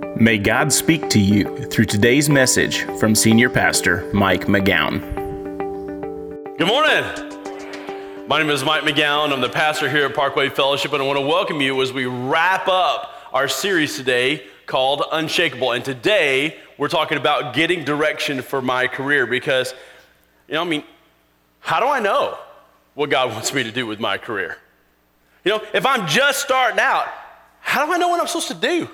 [0.00, 5.00] May God speak to you through today's message from Senior Pastor Mike McGowan.
[6.58, 8.26] Good morning.
[8.26, 9.32] My name is Mike McGowan.
[9.32, 12.06] I'm the pastor here at Parkway Fellowship, and I want to welcome you as we
[12.06, 15.72] wrap up our series today called Unshakable.
[15.72, 19.74] And today we're talking about getting direction for my career because,
[20.48, 20.84] you know, I mean,
[21.60, 22.38] how do I know
[22.94, 24.56] what God wants me to do with my career?
[25.44, 27.06] You know, if I'm just starting out,
[27.60, 28.88] how do I know what I'm supposed to do?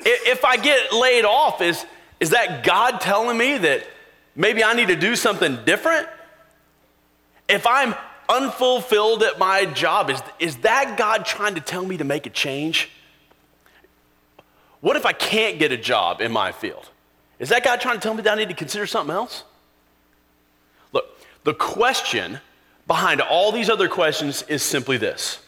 [0.00, 1.84] If I get laid off, is,
[2.18, 3.86] is that God telling me that
[4.34, 6.08] maybe I need to do something different?
[7.48, 7.94] If I'm
[8.28, 12.30] unfulfilled at my job, is, is that God trying to tell me to make a
[12.30, 12.90] change?
[14.80, 16.88] What if I can't get a job in my field?
[17.38, 19.44] Is that God trying to tell me that I need to consider something else?
[20.92, 21.06] Look,
[21.44, 22.40] the question
[22.86, 25.40] behind all these other questions is simply this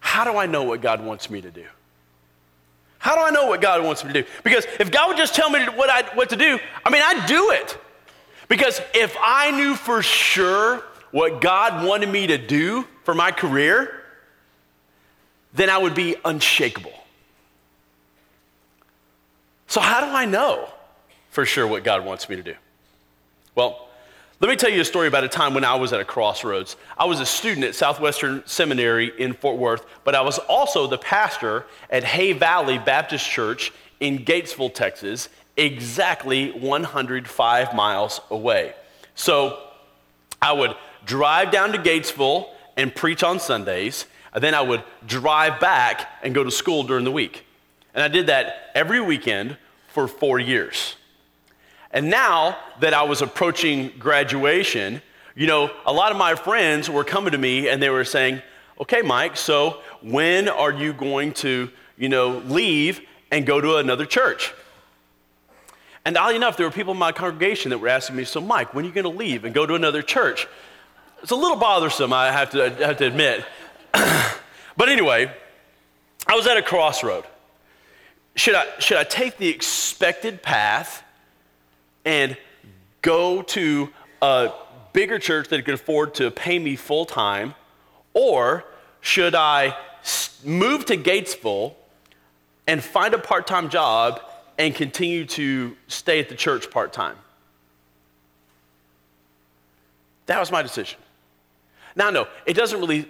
[0.00, 1.66] How do I know what God wants me to do?
[3.02, 4.28] How do I know what God wants me to do?
[4.44, 7.26] Because if God would just tell me what, I, what to do, I mean, I'd
[7.26, 7.76] do it.
[8.46, 14.04] Because if I knew for sure what God wanted me to do for my career,
[15.52, 16.92] then I would be unshakable.
[19.66, 20.68] So, how do I know
[21.30, 22.54] for sure what God wants me to do?
[23.56, 23.88] Well,
[24.42, 26.74] let me tell you a story about a time when I was at a crossroads.
[26.98, 30.98] I was a student at Southwestern Seminary in Fort Worth, but I was also the
[30.98, 38.74] pastor at Hay Valley Baptist Church in Gatesville, Texas, exactly 105 miles away.
[39.14, 39.62] So
[40.42, 45.60] I would drive down to Gatesville and preach on Sundays, and then I would drive
[45.60, 47.46] back and go to school during the week.
[47.94, 50.96] And I did that every weekend for four years.
[51.92, 55.02] And now that I was approaching graduation,
[55.34, 58.42] you know, a lot of my friends were coming to me and they were saying,
[58.80, 64.06] okay, Mike, so when are you going to, you know, leave and go to another
[64.06, 64.54] church?
[66.04, 68.74] And oddly enough, there were people in my congregation that were asking me, so Mike,
[68.74, 70.48] when are you going to leave and go to another church?
[71.22, 73.44] It's a little bothersome, I have to, I have to admit.
[73.92, 75.32] but anyway,
[76.26, 77.24] I was at a crossroad.
[78.34, 81.04] Should I, should I take the expected path
[82.04, 82.36] and
[83.00, 83.90] go to
[84.20, 84.52] a
[84.92, 87.54] bigger church that could afford to pay me full time?
[88.14, 88.64] Or
[89.00, 89.76] should I
[90.44, 91.74] move to Gatesville
[92.66, 94.20] and find a part time job
[94.58, 97.16] and continue to stay at the church part time?
[100.26, 100.98] That was my decision.
[101.96, 103.08] Now, no, it doesn't really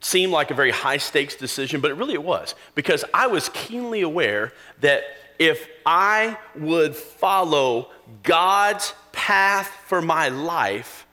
[0.00, 3.48] seem like a very high stakes decision, but it really it was because I was
[3.50, 5.02] keenly aware that
[5.38, 7.90] if I would follow
[8.22, 11.06] God's path for my life,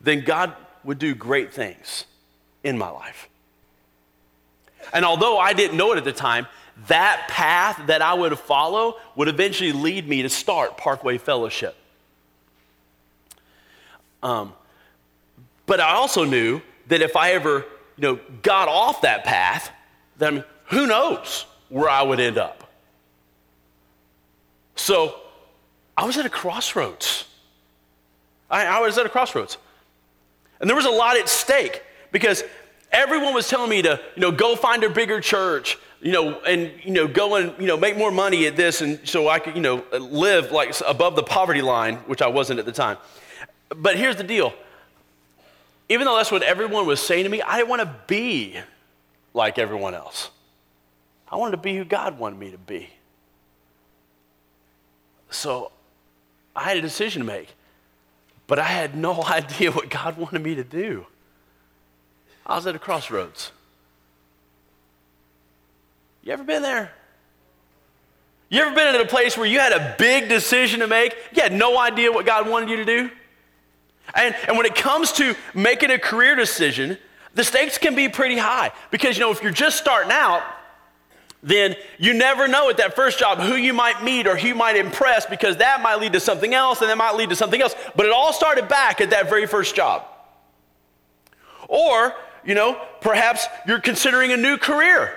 [0.00, 0.54] then God
[0.84, 2.06] would do great things
[2.64, 3.28] in my life.
[4.92, 6.46] And although I didn't know it at the time,
[6.88, 11.76] that path that I would follow would eventually lead me to start Parkway Fellowship.
[14.22, 14.52] Um,
[15.66, 17.64] but I also knew that if I ever,
[17.96, 19.70] you know, got off that path,
[20.18, 22.70] then who knows where I would end up.
[24.76, 25.20] So
[25.96, 27.24] I was at a crossroads.
[28.50, 29.56] I, I was at a crossroads.
[30.60, 31.82] And there was a lot at stake
[32.12, 32.44] because
[32.92, 36.72] everyone was telling me to, you know, go find a bigger church, you know, and,
[36.82, 39.54] you know, go and, you know, make more money at this and so I could,
[39.54, 42.98] you know, live like above the poverty line, which I wasn't at the time.
[43.74, 44.52] But here's the deal.
[45.88, 48.58] Even though that's what everyone was saying to me, I didn't want to be
[49.34, 50.30] like everyone else.
[51.30, 52.90] I wanted to be who God wanted me to be.
[55.30, 55.70] So
[56.56, 57.48] I had a decision to make,
[58.46, 61.06] but I had no idea what God wanted me to do.
[62.44, 63.52] I was at a crossroads.
[66.22, 66.92] You ever been there?
[68.48, 71.14] You ever been in a place where you had a big decision to make?
[71.32, 73.10] You had no idea what God wanted you to do?
[74.12, 76.98] And, and when it comes to making a career decision,
[77.34, 80.42] the stakes can be pretty high because, you know, if you're just starting out,
[81.42, 84.54] then you never know at that first job who you might meet or who you
[84.54, 87.62] might impress because that might lead to something else and that might lead to something
[87.62, 87.74] else.
[87.96, 90.04] But it all started back at that very first job.
[91.66, 92.14] Or,
[92.44, 95.16] you know, perhaps you're considering a new career.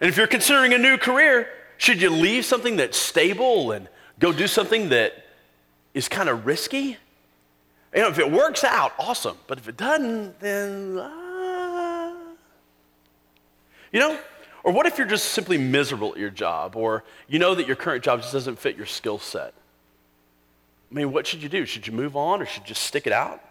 [0.00, 3.86] And if you're considering a new career, should you leave something that's stable and
[4.18, 5.12] go do something that
[5.92, 6.96] is kind of risky?
[7.94, 9.36] You know, if it works out, awesome.
[9.46, 12.14] But if it doesn't, then, uh...
[13.92, 14.18] you know,
[14.62, 17.76] or what if you're just simply miserable at your job, or you know that your
[17.76, 19.54] current job just doesn't fit your skill set?
[20.90, 21.64] I mean, what should you do?
[21.64, 23.42] Should you move on, or should you just stick it out?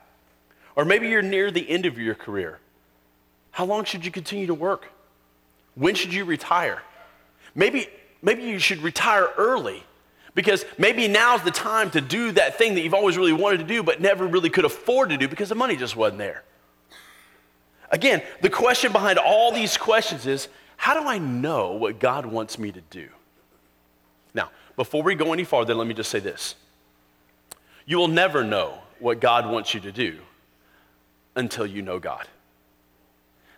[0.75, 2.59] Or maybe you're near the end of your career.
[3.51, 4.85] How long should you continue to work?
[5.75, 6.81] When should you retire?
[7.55, 7.87] Maybe,
[8.21, 9.83] maybe you should retire early
[10.35, 13.63] because maybe now's the time to do that thing that you've always really wanted to
[13.63, 16.43] do but never really could afford to do because the money just wasn't there.
[17.91, 20.47] Again, the question behind all these questions is
[20.79, 23.09] how do I know what God wants me to do?
[24.33, 26.55] Now, before we go any farther, let me just say this.
[27.85, 30.19] You will never know what God wants you to do
[31.35, 32.25] until you know God.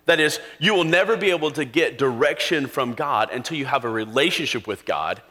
[0.06, 3.84] That is, you will never be able to get direction from God until you have
[3.84, 5.22] a relationship with God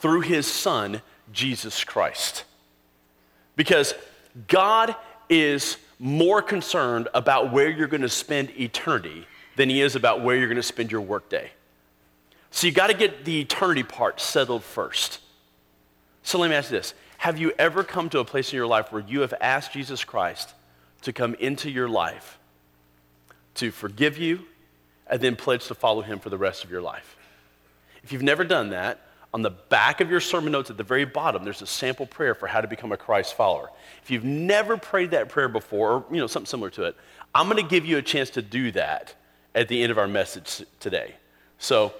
[0.00, 1.00] through His Son,
[1.32, 2.44] Jesus Christ.
[3.56, 3.94] Because
[4.48, 4.94] God
[5.30, 9.26] is more concerned about where you're going to spend eternity
[9.56, 11.50] than He is about where you're going to spend your workday.
[12.50, 15.20] So you got to get the eternity part settled first.
[16.22, 18.66] So let me ask you this Have you ever come to a place in your
[18.66, 20.54] life where you have asked Jesus Christ
[21.02, 22.38] to come into your life?
[23.54, 24.40] to forgive you,
[25.06, 27.16] and then pledge to follow him for the rest of your life.
[28.02, 29.00] If you've never done that,
[29.34, 32.34] on the back of your sermon notes at the very bottom, there's a sample prayer
[32.34, 33.70] for how to become a Christ follower.
[34.02, 36.96] If you've never prayed that prayer before, or you know, something similar to it,
[37.34, 39.14] I'm going to give you a chance to do that
[39.54, 41.14] at the end of our message today.
[41.58, 41.92] So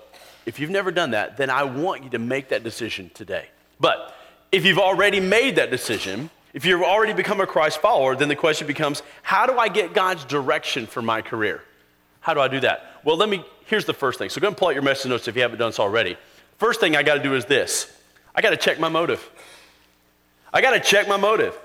[0.46, 3.46] if you've never done that, then I want you to make that decision today.
[3.78, 4.14] But
[4.50, 8.37] if you've already made that decision, if you've already become a Christ follower, then the
[8.37, 11.62] question becomes how do I get God's direction for my career?
[12.20, 13.00] How do I do that?
[13.04, 14.31] Well, let me, here's the first thing.
[14.31, 16.16] So go and pull out your message notes if you haven't done so already.
[16.58, 17.93] First thing I got to do is this
[18.34, 19.28] I got to check my motive.
[20.52, 21.58] I got to check my motive.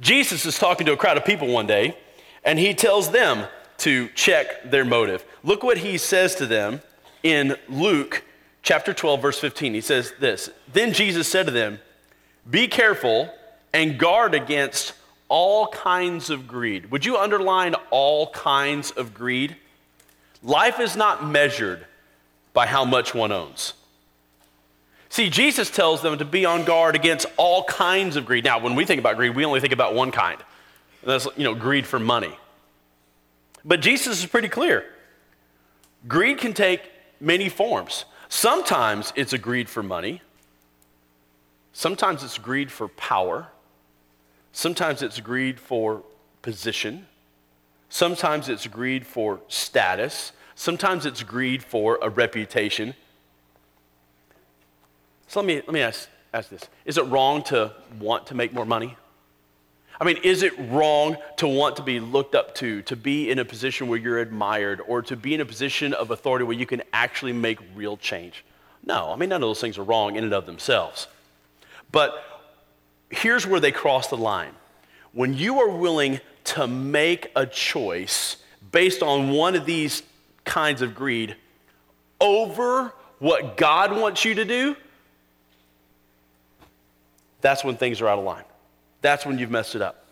[0.00, 1.96] Jesus is talking to a crowd of people one day,
[2.44, 3.46] and he tells them
[3.84, 5.24] to check their motive.
[5.42, 6.80] Look what he says to them
[7.22, 8.22] in Luke
[8.62, 9.74] chapter 12, verse 15.
[9.74, 11.78] He says this Then Jesus said to them,
[12.48, 13.28] Be careful
[13.74, 14.94] and guard against
[15.28, 16.90] all kinds of greed.
[16.90, 19.54] Would you underline all kinds of greed?
[20.42, 21.84] Life is not measured
[22.54, 23.74] by how much one owns.
[25.10, 28.44] See, Jesus tells them to be on guard against all kinds of greed.
[28.44, 30.40] Now, when we think about greed, we only think about one kind.
[31.02, 32.34] And that's, you know, greed for money.
[33.64, 34.84] But Jesus is pretty clear.
[36.06, 36.82] Greed can take
[37.20, 38.04] many forms.
[38.28, 40.20] Sometimes it's a greed for money.
[41.72, 43.48] Sometimes it's greed for power.
[44.52, 46.02] Sometimes it's greed for
[46.42, 47.06] position.
[47.88, 50.32] Sometimes it's greed for status.
[50.54, 52.94] Sometimes it's greed for a reputation.
[55.26, 58.52] So let me, let me ask, ask this Is it wrong to want to make
[58.52, 58.96] more money?
[60.00, 63.38] I mean, is it wrong to want to be looked up to, to be in
[63.38, 66.66] a position where you're admired, or to be in a position of authority where you
[66.66, 68.44] can actually make real change?
[68.84, 71.06] No, I mean, none of those things are wrong in and of themselves.
[71.92, 72.22] But
[73.08, 74.52] here's where they cross the line.
[75.12, 78.36] When you are willing to make a choice
[78.72, 80.02] based on one of these
[80.44, 81.36] kinds of greed
[82.20, 84.76] over what God wants you to do,
[87.40, 88.44] that's when things are out of line.
[89.04, 90.06] That's when you've messed it up.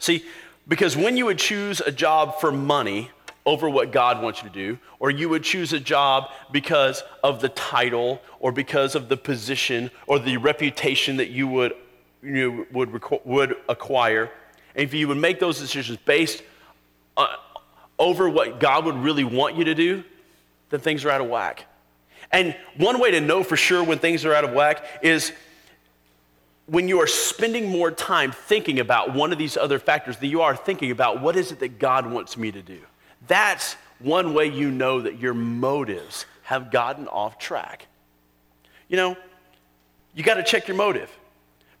[0.00, 0.24] See,
[0.66, 3.12] because when you would choose a job for money
[3.46, 7.40] over what God wants you to do, or you would choose a job because of
[7.40, 11.72] the title or because of the position or the reputation that you would
[12.20, 14.28] you would, would acquire,
[14.74, 16.42] and if you would make those decisions based
[17.16, 17.28] uh,
[17.96, 20.02] over what God would really want you to do,
[20.70, 21.66] then things are out of whack.
[22.32, 25.32] And one way to know for sure when things are out of whack is
[26.68, 30.42] when you are spending more time thinking about one of these other factors than you
[30.42, 32.80] are thinking about what is it that God wants me to do.
[33.26, 37.86] That's one way you know that your motives have gotten off track.
[38.88, 39.16] You know,
[40.14, 41.10] you got to check your motive.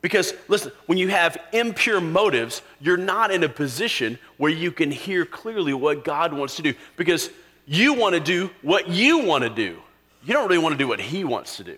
[0.00, 4.90] Because, listen, when you have impure motives, you're not in a position where you can
[4.90, 6.72] hear clearly what God wants to do.
[6.96, 7.30] Because
[7.66, 9.76] you want to do what you want to do.
[10.24, 11.76] You don't really want to do what He wants to do,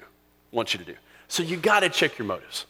[0.53, 0.95] wants you to do.
[1.29, 2.67] So you got to check your motives.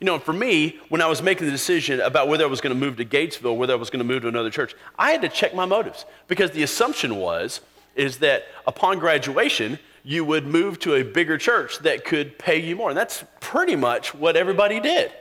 [0.00, 2.74] You know, for me, when I was making the decision about whether I was going
[2.74, 5.22] to move to Gatesville, whether I was going to move to another church, I had
[5.22, 7.60] to check my motives because the assumption was
[7.94, 12.76] is that upon graduation, you would move to a bigger church that could pay you
[12.76, 12.90] more.
[12.90, 15.12] And that's pretty much what everybody did.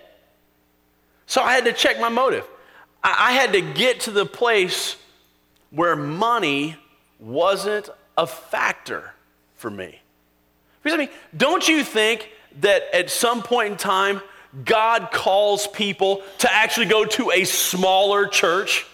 [1.26, 2.46] So I had to check my motive.
[3.04, 4.96] I, had to get to the place
[5.72, 6.78] where money
[7.20, 9.14] wasn't a factor
[9.56, 10.00] for me.
[10.82, 12.30] Because I mean, don't you think
[12.62, 14.22] that at some point in time,
[14.66, 18.86] God calls people to actually go to a smaller church?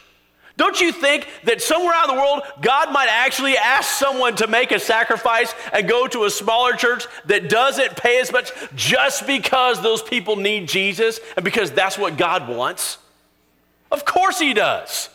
[0.60, 4.48] Don't you think that somewhere out in the world, God might actually ask someone to
[4.48, 9.25] make a sacrifice and go to a smaller church that doesn't pay as much just
[9.25, 12.98] because those people need Jesus and because that's what God wants?
[13.89, 15.10] Of course He does.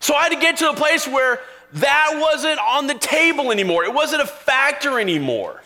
[0.00, 1.40] So I had to get to a place where
[1.74, 3.84] that wasn't on the table anymore.
[3.84, 5.62] It wasn't a factor anymore.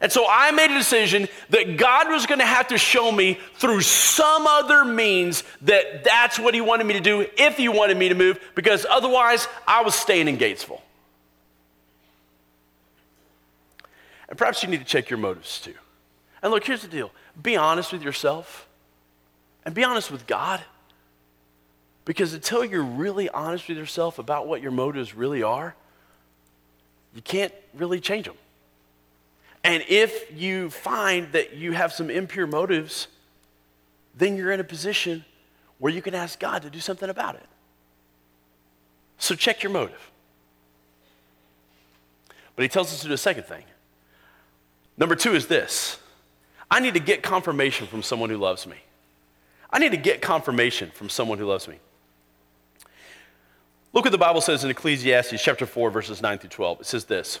[0.00, 3.38] And so I made a decision that God was going to have to show me
[3.54, 7.96] through some other means that that's what He wanted me to do if He wanted
[7.96, 10.80] me to move, because otherwise I was staying in Gatesville.
[14.28, 15.74] And perhaps you need to check your motives too.
[16.42, 18.68] And look, here's the deal be honest with yourself
[19.64, 20.62] and be honest with God.
[22.04, 25.74] Because until you're really honest with yourself about what your motives really are,
[27.14, 28.36] you can't really change them.
[29.64, 33.08] And if you find that you have some impure motives,
[34.14, 35.24] then you're in a position
[35.78, 37.46] where you can ask God to do something about it.
[39.18, 40.10] So check your motive.
[42.56, 43.64] But he tells us to do a second thing.
[44.96, 45.98] Number two is this
[46.70, 48.76] I need to get confirmation from someone who loves me.
[49.70, 51.78] I need to get confirmation from someone who loves me.
[53.92, 56.80] Look what the Bible says in Ecclesiastes chapter 4, verses 9 through 12.
[56.80, 57.40] It says this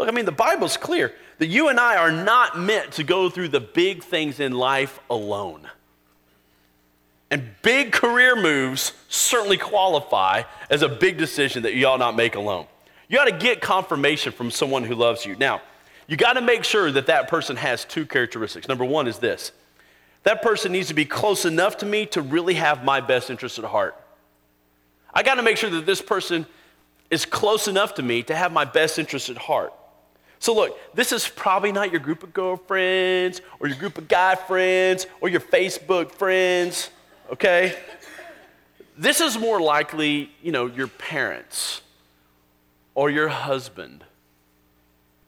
[0.00, 3.28] Look, I mean, the Bible's clear that you and I are not meant to go
[3.28, 5.68] through the big things in life alone.
[7.30, 12.34] And big career moves certainly qualify as a big decision that you ought not make
[12.34, 12.64] alone.
[13.10, 15.36] You ought to get confirmation from someone who loves you.
[15.36, 15.60] Now,
[16.06, 18.68] you got to make sure that that person has two characteristics.
[18.68, 19.52] Number one is this
[20.22, 23.58] that person needs to be close enough to me to really have my best interest
[23.58, 24.02] at heart.
[25.12, 26.46] I got to make sure that this person
[27.10, 29.74] is close enough to me to have my best interest at heart.
[30.40, 34.34] So, look, this is probably not your group of girlfriends or your group of guy
[34.34, 36.88] friends or your Facebook friends,
[37.30, 37.76] okay?
[38.96, 41.82] This is more likely, you know, your parents
[42.94, 44.02] or your husband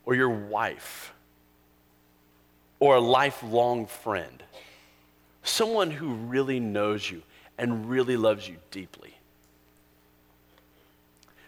[0.07, 1.13] or your wife
[2.81, 4.43] or a lifelong friend.
[5.43, 7.23] Someone who really knows you
[7.59, 9.15] and really loves you deeply.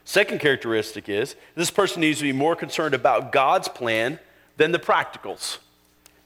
[0.05, 4.19] Second characteristic is this person needs to be more concerned about God's plan
[4.57, 5.59] than the practicals.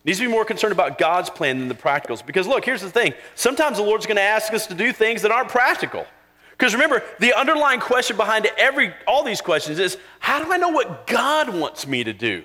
[0.05, 2.25] Needs to be more concerned about God's plan than the practicals.
[2.25, 3.15] Because look, here's the thing.
[3.35, 6.07] Sometimes the Lord's going to ask us to do things that aren't practical.
[6.53, 10.71] Because remember, the underlying question behind every all these questions is how do I know
[10.71, 12.43] what God wants me to do?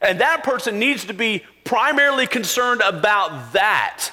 [0.00, 4.10] And that person needs to be primarily concerned about that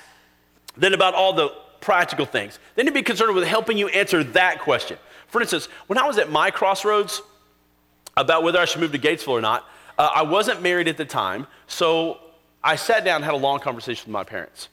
[0.75, 2.59] than about all the practical things.
[2.75, 4.97] They need to be concerned with helping you answer that question.
[5.29, 7.21] For instance, when I was at my crossroads
[8.17, 9.65] about whether I should move to Gatesville or not,
[9.97, 12.19] uh, I wasn't married at the time, so
[12.63, 14.69] I sat down and had a long conversation with my parents.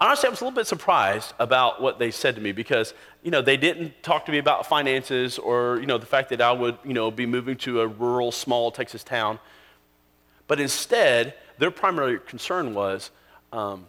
[0.00, 3.30] Honestly, I was a little bit surprised about what they said to me because, you
[3.30, 6.52] know, they didn't talk to me about finances or, you know, the fact that I
[6.52, 9.38] would, you know, be moving to a rural, small Texas town.
[10.46, 13.10] But instead, their primary concern was,
[13.52, 13.86] um,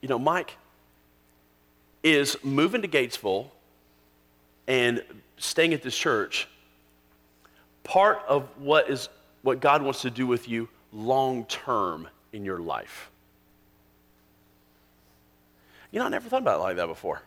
[0.00, 0.56] you know, Mike,
[2.04, 3.48] is moving to Gatesville
[4.68, 5.02] and
[5.38, 6.46] staying at this church
[7.82, 9.08] part of what is
[9.42, 13.10] what God wants to do with you long term in your life.
[15.90, 17.22] You know, I never thought about it like that before.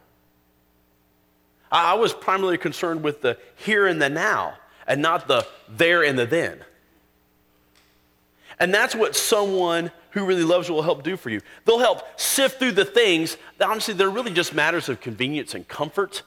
[1.72, 4.56] I, was primarily concerned with the here and the now
[4.86, 6.64] and not the there and the then.
[8.60, 11.40] And that's what someone who really loves you will help do for you.
[11.66, 15.68] They'll help sift through the things that honestly they're really just matters of convenience and
[15.68, 16.24] comfort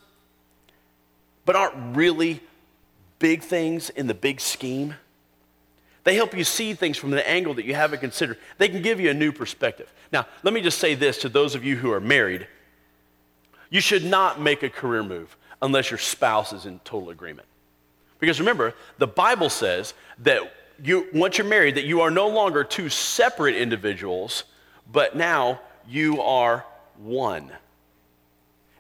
[1.45, 2.41] but aren't really
[3.19, 4.95] big things in the big scheme.
[6.05, 8.39] They help you see things from the angle that you haven't considered.
[8.59, 9.93] They can give you a new perspective.
[10.13, 12.47] Now, let me just say this to those of you who are married
[13.75, 17.49] you should not make a career move unless your spouse is in total agreement.
[18.21, 20.43] Because remember, the Bible says that
[20.81, 24.45] you, once you're married, that you are no longer two separate individuals,
[24.93, 26.65] but now you are
[26.99, 27.51] one.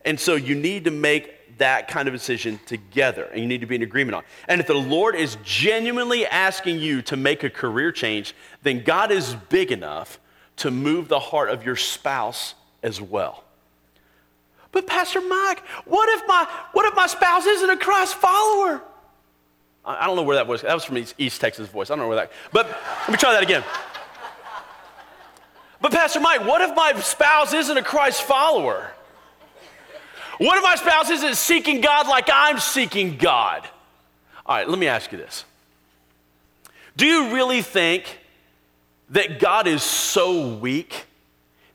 [0.04, 3.66] And so you need to make that kind of decision together and you need to
[3.66, 4.24] be in agreement on.
[4.48, 9.10] And if the Lord is genuinely asking you to make a career change, then God
[9.10, 10.18] is big enough
[10.56, 13.44] to move the heart of your spouse as well.
[14.72, 18.82] But Pastor Mike, what if my what if my spouse isn't a Christ follower?
[19.84, 20.62] I don't know where that was.
[20.62, 21.90] That was from East, East Texas voice.
[21.90, 22.32] I don't know where that.
[22.52, 23.62] But let me try that again.
[25.80, 28.93] But Pastor Mike, what if my spouse isn't a Christ follower?
[30.38, 33.68] What if my spouse isn't seeking God like I'm seeking God?
[34.46, 35.44] All right, let me ask you this.
[36.96, 38.18] Do you really think
[39.10, 41.06] that God is so weak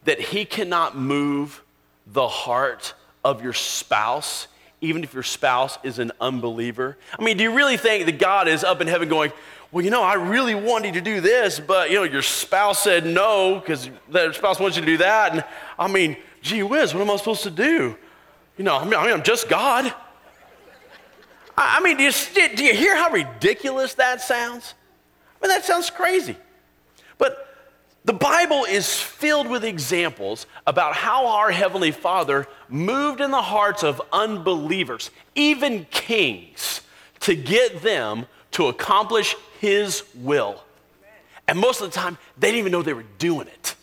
[0.05, 1.61] that he cannot move
[2.07, 4.47] the heart of your spouse,
[4.81, 6.97] even if your spouse is an unbeliever?
[7.17, 9.31] I mean, do you really think that God is up in heaven going,
[9.71, 13.05] well, you know, I really wanted to do this, but, you know, your spouse said
[13.05, 15.33] no because their spouse wants you to do that.
[15.33, 15.43] And
[15.77, 17.95] I mean, gee whiz, what am I supposed to do?
[18.59, 19.91] You know, I mean, I am just God.
[21.57, 22.11] I mean, do you,
[22.57, 24.73] do you hear how ridiculous that sounds?
[25.41, 26.35] I mean, that sounds crazy.
[27.17, 27.55] But
[28.03, 33.81] the Bible is filled with examples about how our Heavenly Father moved in the hearts
[33.81, 36.81] of unbelievers, even kings,
[37.21, 40.61] to get them to accomplish His will.
[41.47, 43.75] And most of the time, they didn't even know they were doing it.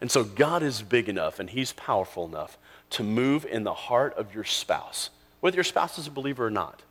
[0.00, 2.56] And so God is big enough and He's powerful enough
[2.90, 6.50] to move in the heart of your spouse, whether your spouse is a believer or
[6.50, 6.82] not.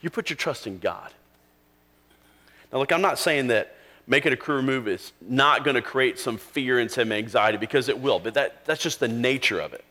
[0.00, 1.12] You put your trust in God.
[2.72, 6.18] Now, look, I'm not saying that making a career move is not going to create
[6.18, 9.72] some fear and some anxiety because it will, but that, that's just the nature of
[9.72, 9.84] it.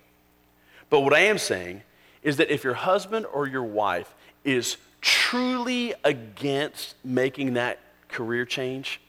[0.89, 1.83] But what I am saying
[2.21, 4.13] is that if your husband or your wife
[4.43, 8.99] is truly against making that career change,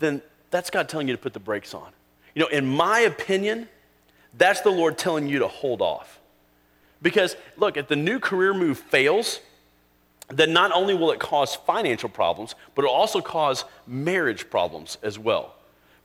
[0.00, 1.90] then that's God telling you to put the brakes on.
[2.34, 3.68] You know, in my opinion,
[4.36, 6.20] that's the Lord telling you to hold off.
[7.02, 9.40] Because, look, if the new career move fails,
[10.28, 15.18] then not only will it cause financial problems, but it'll also cause marriage problems as
[15.18, 15.54] well.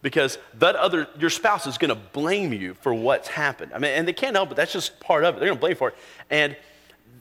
[0.02, 3.72] Because that other, your spouse is gonna blame you for what's happened.
[3.74, 5.40] I mean, and they can't help it, that's just part of it.
[5.40, 5.96] They're gonna blame for it.
[6.30, 6.56] And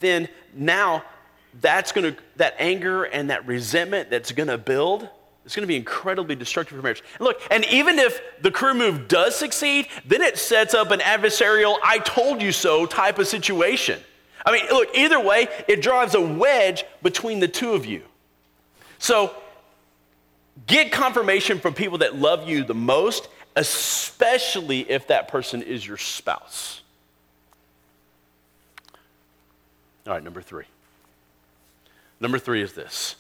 [0.00, 1.02] then now
[1.61, 5.09] that's gonna, that anger and that resentment that's gonna build,
[5.44, 7.02] it's going to be incredibly destructive for marriage.
[7.18, 11.00] And look, and even if the career move does succeed, then it sets up an
[11.00, 14.00] adversarial, I told you so type of situation.
[14.46, 18.02] I mean, look, either way, it drives a wedge between the two of you.
[18.98, 19.35] So
[20.66, 25.98] get confirmation from people that love you the most, especially if that person is your
[25.98, 26.80] spouse.
[30.07, 30.64] All right, number three.
[32.20, 33.16] Number three is this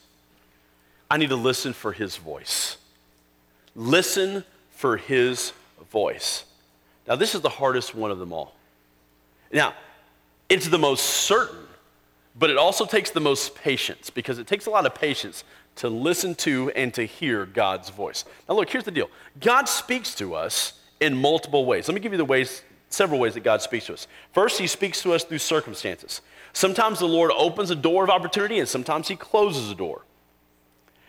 [1.14, 2.76] I need to listen for his voice.
[3.76, 5.52] Listen for his
[5.92, 6.42] voice.
[7.06, 8.56] Now, this is the hardest one of them all.
[9.52, 9.74] Now,
[10.48, 11.68] it's the most certain,
[12.34, 15.44] but it also takes the most patience because it takes a lot of patience
[15.76, 18.24] to listen to and to hear God's voice.
[18.48, 21.86] Now, look, here's the deal God speaks to us in multiple ways.
[21.86, 24.08] Let me give you the ways, several ways that God speaks to us.
[24.32, 26.22] First, He speaks to us through circumstances.
[26.52, 30.02] Sometimes the Lord opens a door of opportunity, and sometimes He closes a door.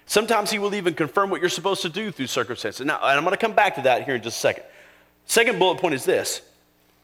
[0.05, 2.85] Sometimes he will even confirm what you're supposed to do through circumstances.
[2.85, 4.63] Now, and I'm going to come back to that here in just a second.
[5.25, 6.41] Second bullet point is this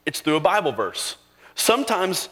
[0.06, 1.18] it's through a Bible verse.
[1.56, 2.30] Sometimes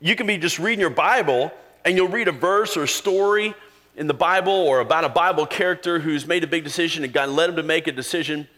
[0.00, 1.52] you can be just reading your Bible
[1.84, 3.54] and you'll read a verse or a story
[3.96, 7.28] in the Bible or about a Bible character who's made a big decision and God
[7.28, 8.48] led him to make a decision.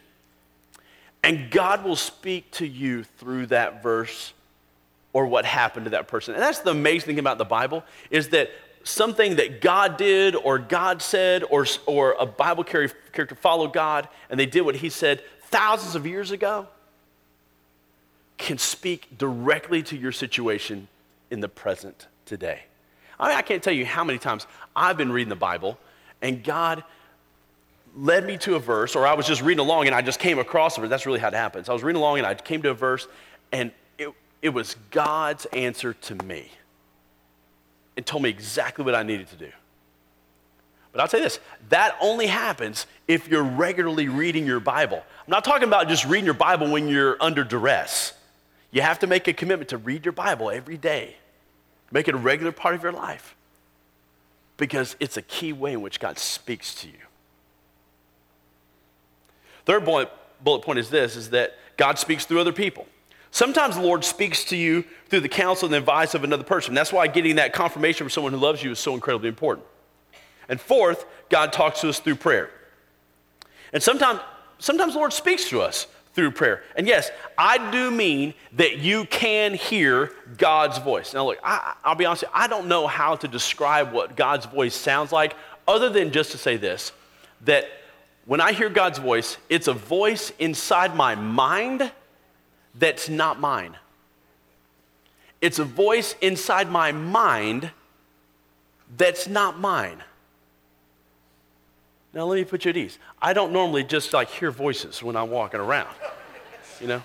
[1.23, 4.33] And God will speak to you through that verse
[5.13, 6.33] or what happened to that person.
[6.33, 8.51] And that's the amazing thing about the Bible is that
[8.87, 14.39] something that God did or God said or, or a Bible character followed God and
[14.39, 16.67] they did what he said thousands of years ago
[18.37, 20.87] can speak directly to your situation
[21.31, 22.61] in the present today.
[23.19, 24.45] I mean, I can't tell you how many times
[24.75, 25.77] I've been reading the Bible
[26.21, 26.83] and God
[27.95, 30.37] led me to a verse, or I was just reading along and I just came
[30.37, 30.87] across it.
[30.87, 31.67] That's really how it happens.
[31.67, 33.07] I was reading along and I came to a verse
[33.51, 36.51] and it, it was God's answer to me
[37.97, 39.49] and told me exactly what I needed to do.
[40.93, 44.97] But I'll tell you this that only happens if you're regularly reading your Bible.
[44.97, 48.13] I'm not talking about just reading your Bible when you're under duress.
[48.71, 51.17] You have to make a commitment to read your Bible every day,
[51.91, 53.35] make it a regular part of your life
[54.57, 56.93] because it's a key way in which God speaks to you.
[59.65, 60.09] Third bullet,
[60.43, 62.87] bullet point is this is that God speaks through other people.
[63.31, 66.73] Sometimes the Lord speaks to you through the counsel and advice of another person.
[66.73, 69.67] That's why getting that confirmation from someone who loves you is so incredibly important.
[70.49, 72.49] And fourth, God talks to us through prayer.
[73.73, 74.21] And sometimes,
[74.59, 76.63] sometimes the Lord speaks to us through prayer.
[76.75, 81.13] And yes, I do mean that you can hear God's voice.
[81.13, 84.47] Now, look, I, will be honest, you, I don't know how to describe what God's
[84.47, 85.35] voice sounds like,
[85.67, 86.91] other than just to say this
[87.41, 87.65] that
[88.25, 91.91] when I hear God's voice, it's a voice inside my mind
[92.77, 93.75] that's not mine.
[95.41, 97.71] It's a voice inside my mind
[98.97, 100.03] that's not mine.
[102.13, 102.97] Now let me put you at ease.
[103.21, 105.93] I don't normally just like hear voices when I'm walking around.
[106.81, 107.03] You know?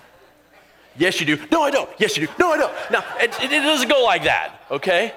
[0.97, 1.37] Yes, you do.
[1.51, 1.89] No, I don't.
[1.97, 2.33] Yes, you do.
[2.39, 2.73] No, I don't.
[2.91, 5.13] Now, it, it doesn't go like that, okay?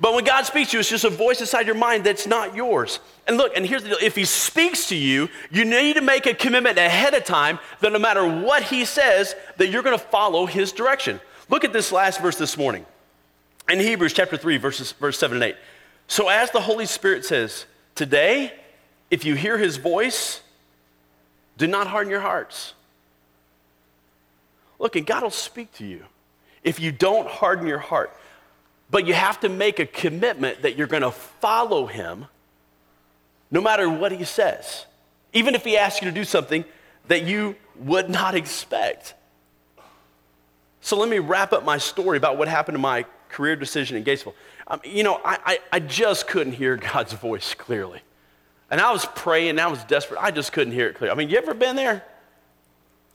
[0.00, 2.54] But when God speaks to you, it's just a voice inside your mind that's not
[2.54, 2.98] yours.
[3.26, 6.26] And look, and here's the deal if He speaks to you, you need to make
[6.26, 10.04] a commitment ahead of time that no matter what He says, that you're going to
[10.04, 11.20] follow His direction.
[11.48, 12.84] Look at this last verse this morning
[13.68, 15.56] in Hebrews chapter 3, verses, verse 7 and 8.
[16.08, 18.52] So, as the Holy Spirit says, today,
[19.10, 20.40] if you hear His voice,
[21.56, 22.74] do not harden your hearts.
[24.78, 26.04] Look, and God will speak to you
[26.62, 28.14] if you don't harden your heart.
[28.94, 32.26] But you have to make a commitment that you're going to follow him
[33.50, 34.86] no matter what he says,
[35.32, 36.64] even if he asks you to do something
[37.08, 39.14] that you would not expect.
[40.80, 44.04] So let me wrap up my story about what happened to my career decision in
[44.04, 44.34] Gatesville.
[44.68, 48.00] Um, you know, I, I, I just couldn't hear God's voice clearly.
[48.70, 50.20] And I was praying, I was desperate.
[50.22, 51.10] I just couldn't hear it clear.
[51.10, 52.04] I mean, you ever been there?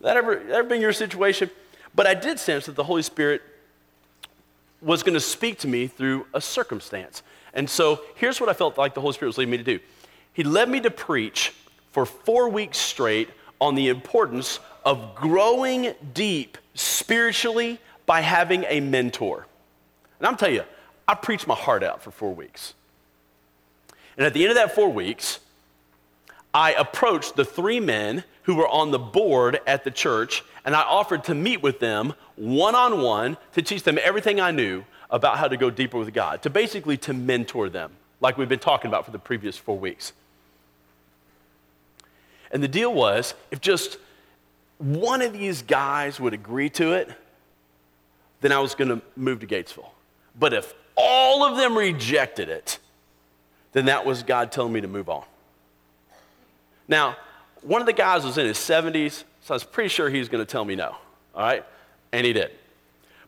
[0.01, 1.49] That ever, ever been your situation?
[1.95, 3.43] But I did sense that the Holy Spirit
[4.81, 7.23] was going to speak to me through a circumstance.
[7.53, 9.79] And so here's what I felt like the Holy Spirit was leading me to do
[10.33, 11.53] He led me to preach
[11.91, 19.45] for four weeks straight on the importance of growing deep spiritually by having a mentor.
[20.19, 20.63] And I'm telling you,
[21.07, 22.73] I preached my heart out for four weeks.
[24.17, 25.39] And at the end of that four weeks,
[26.53, 30.81] I approached the three men who were on the board at the church, and I
[30.81, 35.37] offered to meet with them one on one to teach them everything I knew about
[35.37, 38.89] how to go deeper with God, to basically to mentor them, like we've been talking
[38.89, 40.13] about for the previous four weeks.
[42.49, 43.99] And the deal was if just
[44.79, 47.11] one of these guys would agree to it,
[48.41, 49.91] then I was going to move to Gatesville.
[50.39, 52.79] But if all of them rejected it,
[53.73, 55.23] then that was God telling me to move on.
[56.87, 57.15] Now,
[57.61, 60.29] one of the guys was in his 70s, so I was pretty sure he was
[60.29, 60.95] going to tell me no,
[61.35, 61.65] all right?
[62.11, 62.51] And he did.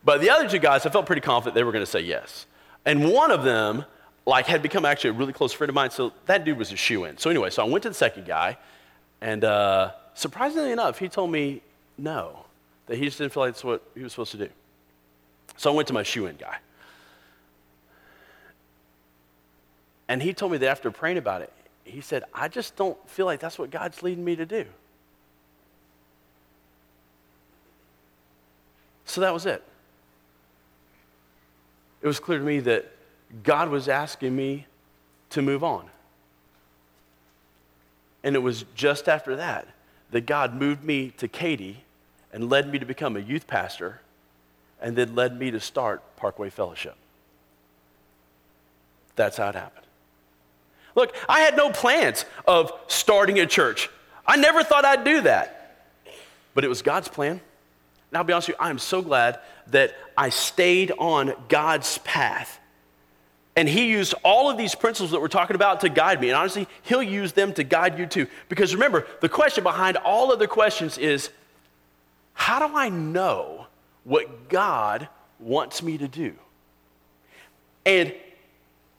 [0.03, 2.45] But the other two guys, I felt pretty confident they were going to say yes.
[2.85, 3.85] And one of them,
[4.25, 6.75] like, had become actually a really close friend of mine, so that dude was a
[6.75, 7.17] shoe in.
[7.17, 8.57] So anyway, so I went to the second guy,
[9.21, 11.61] and uh, surprisingly enough, he told me
[11.97, 12.45] no,
[12.87, 14.49] that he just didn't feel like that's what he was supposed to do.
[15.57, 16.57] So I went to my shoe in guy.
[20.07, 23.25] And he told me that after praying about it, he said, I just don't feel
[23.25, 24.65] like that's what God's leading me to do.
[29.05, 29.63] So that was it.
[32.01, 32.89] It was clear to me that
[33.43, 34.67] God was asking me
[35.31, 35.85] to move on.
[38.23, 39.67] And it was just after that
[40.11, 41.83] that God moved me to Katy
[42.31, 44.01] and led me to become a youth pastor
[44.81, 46.95] and then led me to start Parkway Fellowship.
[49.15, 49.80] That's how it happened.
[50.95, 53.89] Look, I had no plans of starting a church.
[54.25, 55.87] I never thought I'd do that.
[56.53, 57.31] But it was God's plan.
[57.31, 61.97] And I'll be honest with you, I am so glad that I stayed on God's
[61.99, 62.59] path.
[63.55, 66.29] And He used all of these principles that we're talking about to guide me.
[66.29, 68.27] And honestly, He'll use them to guide you too.
[68.49, 71.29] Because remember, the question behind all other questions is
[72.33, 73.67] how do I know
[74.03, 75.07] what God
[75.39, 76.33] wants me to do?
[77.85, 78.13] And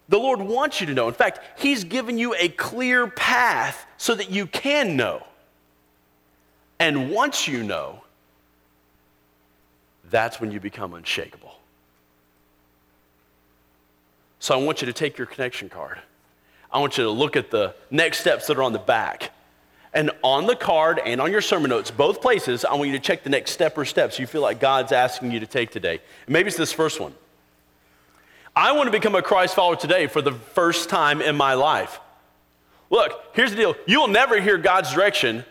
[0.09, 1.09] the Lord wants you to know.
[1.09, 5.25] In fact, He's given you a clear path so that you can know.
[6.79, 8.03] And once you know,
[10.11, 11.55] that's when you become unshakable.
[14.41, 16.01] So I want you to take your connection card.
[16.73, 19.31] I want you to look at the next steps that are on the back.
[19.95, 22.99] And on the card and on your sermon notes, both places, I want you to
[22.99, 26.01] check the next step or steps you feel like God's asking you to take today.
[26.27, 27.15] maybe it's this first one.
[28.55, 32.01] I want to become a Christ follower today for the first time in my life.
[32.91, 35.45] Look, here's the deal you'll never hear God's direction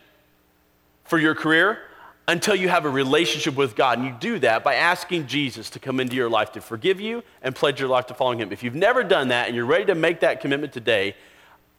[1.06, 1.80] for your career
[2.28, 3.98] until you have a relationship with God.
[3.98, 7.24] And you do that by asking Jesus to come into your life to forgive you
[7.42, 8.52] and pledge your life to following Him.
[8.52, 11.16] If you've never done that and you're ready to make that commitment today,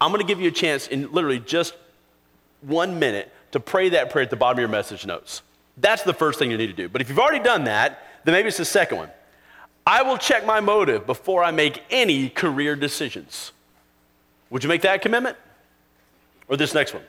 [0.01, 1.75] I'm going to give you a chance in literally just
[2.63, 5.43] one minute to pray that prayer at the bottom of your message notes.
[5.77, 6.89] That's the first thing you need to do.
[6.89, 9.11] But if you've already done that, then maybe it's the second one.
[9.87, 13.53] I will check my motive before I make any career decisions.
[14.51, 15.37] Would you make that commitment?
[16.49, 17.03] Or this next one?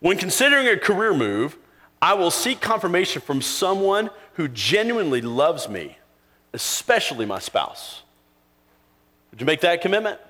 [0.00, 1.56] When considering a career move,
[2.00, 5.96] I will seek confirmation from someone who genuinely loves me,
[6.52, 8.02] especially my spouse.
[9.30, 10.20] Would you make that commitment?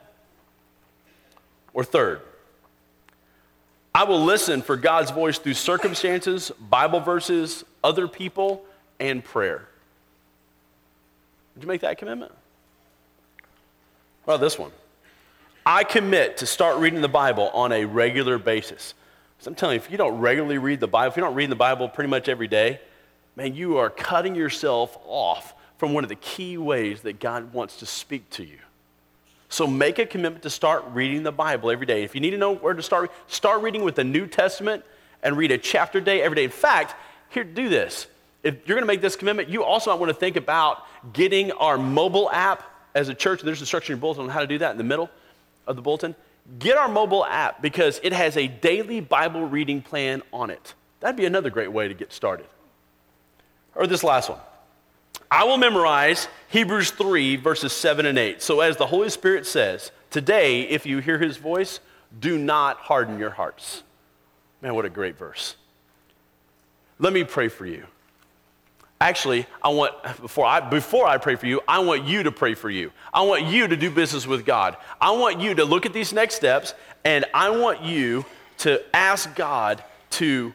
[1.75, 2.23] Or third,
[3.95, 8.65] I will listen for God's voice through circumstances, Bible verses, other people,
[9.01, 9.69] and prayer.
[11.57, 12.33] Would you make that commitment?
[14.27, 14.73] Well, this one.
[15.65, 18.95] I commit to start reading the Bible on a regular basis.
[19.39, 21.51] So I'm telling you, if you don't regularly read the Bible, if you don't read
[21.51, 22.81] the Bible pretty much every day,
[23.37, 27.79] man, you are cutting yourself off from one of the key ways that God wants
[27.79, 28.59] to speak to you.
[29.49, 32.03] So make a commitment to start reading the Bible every day.
[32.03, 34.85] If you need to know where to start, start reading with the New Testament
[35.23, 36.45] and read a chapter a day every day.
[36.45, 36.95] In fact,
[37.31, 38.07] here, do this.
[38.47, 41.51] If you're going to make this commitment, you also might want to think about getting
[41.51, 42.63] our mobile app
[42.95, 43.43] as a church.
[43.43, 45.11] There's instruction in your bulletin on how to do that in the middle
[45.67, 46.15] of the bulletin.
[46.61, 50.75] Get our mobile app because it has a daily Bible reading plan on it.
[51.01, 52.47] That'd be another great way to get started.
[53.75, 54.39] Or this last one.
[55.29, 58.41] I will memorize Hebrews 3, verses 7 and 8.
[58.41, 61.81] So, as the Holy Spirit says, today, if you hear his voice,
[62.21, 63.83] do not harden your hearts.
[64.63, 65.57] Man, what a great verse.
[67.01, 67.87] Let me pray for you.
[68.99, 72.55] Actually, I want, before I, before I pray for you, I want you to pray
[72.55, 72.93] for you.
[73.13, 74.77] I want you to do business with God.
[75.01, 76.73] I want you to look at these next steps,
[77.05, 78.25] and I want you
[78.59, 80.55] to ask God to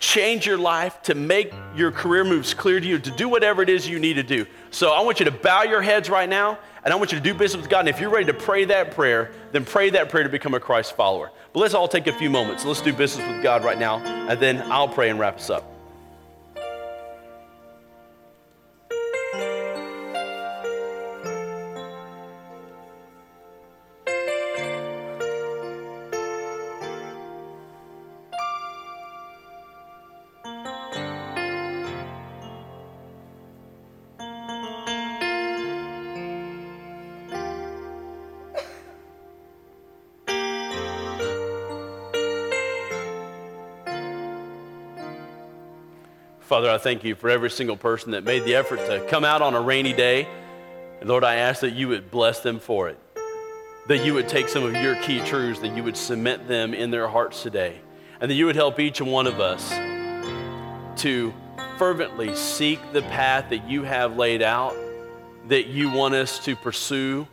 [0.00, 3.68] change your life, to make your career moves clear to you, to do whatever it
[3.68, 4.46] is you need to do.
[4.72, 7.24] So I want you to bow your heads right now, and I want you to
[7.24, 7.80] do business with God.
[7.80, 10.60] And if you're ready to pray that prayer, then pray that prayer to become a
[10.60, 11.30] Christ follower.
[11.52, 12.64] But let's all take a few moments.
[12.64, 15.69] Let's do business with God right now, and then I'll pray and wrap us up.
[46.50, 49.40] Father, I thank you for every single person that made the effort to come out
[49.40, 50.26] on a rainy day.
[50.98, 52.98] And Lord, I ask that you would bless them for it.
[53.86, 56.90] That you would take some of your key truths, that you would cement them in
[56.90, 57.80] their hearts today.
[58.20, 59.70] And that you would help each one of us
[61.02, 61.32] to
[61.78, 64.74] fervently seek the path that you have laid out,
[65.46, 67.28] that you want us to pursue,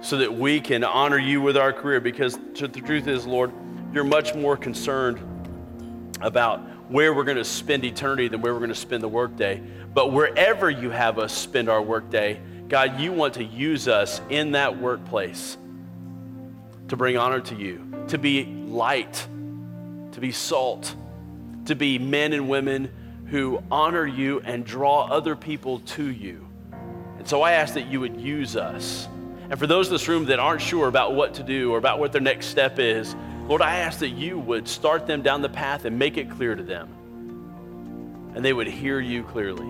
[0.00, 2.00] so that we can honor you with our career.
[2.00, 3.50] Because the truth is, Lord,
[3.92, 5.18] you're much more concerned
[6.20, 9.62] about where we're going to spend eternity than where we're going to spend the workday.
[9.92, 14.52] But wherever you have us spend our workday, God, you want to use us in
[14.52, 15.56] that workplace
[16.88, 19.26] to bring honor to you, to be light,
[20.12, 20.94] to be salt,
[21.66, 22.90] to be men and women
[23.26, 26.46] who honor you and draw other people to you.
[27.18, 29.08] And so I ask that you would use us.
[29.50, 31.98] And for those in this room that aren't sure about what to do or about
[31.98, 33.14] what their next step is,
[33.48, 36.54] Lord, I ask that you would start them down the path and make it clear
[36.54, 38.32] to them.
[38.34, 39.66] And they would hear you clearly.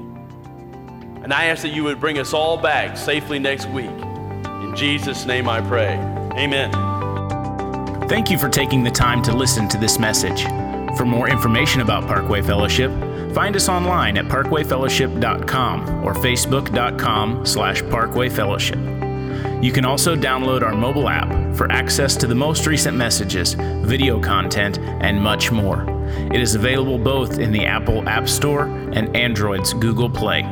[1.23, 3.87] And I ask that you would bring us all back safely next week.
[3.87, 5.95] In Jesus' name I pray.
[6.35, 6.73] Amen.
[8.09, 10.43] Thank you for taking the time to listen to this message.
[10.97, 12.91] For more information about Parkway Fellowship,
[13.33, 18.98] find us online at parkwayfellowship.com or facebook.com slash parkwayfellowship.
[19.61, 24.21] You can also download our mobile app for access to the most recent messages, video
[24.21, 25.85] content, and much more.
[26.33, 30.43] It is available both in the Apple App Store and Android's Google Play.